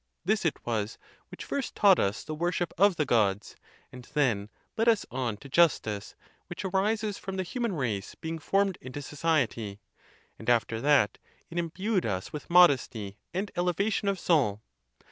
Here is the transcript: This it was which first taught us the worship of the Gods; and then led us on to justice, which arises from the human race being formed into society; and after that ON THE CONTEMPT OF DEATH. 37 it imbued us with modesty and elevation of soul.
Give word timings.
This 0.25 0.45
it 0.45 0.65
was 0.65 0.97
which 1.29 1.45
first 1.45 1.75
taught 1.75 1.99
us 1.99 2.23
the 2.23 2.33
worship 2.33 2.73
of 2.75 2.95
the 2.95 3.05
Gods; 3.05 3.55
and 3.91 4.03
then 4.15 4.49
led 4.75 4.89
us 4.89 5.05
on 5.11 5.37
to 5.37 5.47
justice, 5.47 6.15
which 6.47 6.65
arises 6.65 7.19
from 7.19 7.35
the 7.37 7.43
human 7.43 7.73
race 7.73 8.15
being 8.15 8.39
formed 8.39 8.79
into 8.81 9.03
society; 9.03 9.79
and 10.39 10.49
after 10.49 10.81
that 10.81 10.91
ON 10.91 11.01
THE 11.01 11.17
CONTEMPT 11.17 11.19
OF 11.19 11.51
DEATH. 11.51 11.51
37 11.51 11.57
it 11.57 11.59
imbued 11.99 12.05
us 12.11 12.33
with 12.33 12.49
modesty 12.49 13.17
and 13.31 13.51
elevation 13.55 14.07
of 14.07 14.19
soul. 14.19 14.63